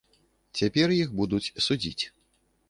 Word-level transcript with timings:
Цяпер 0.59 0.87
іх 1.01 1.13
будуць 1.19 1.53
судзіць. 1.67 2.03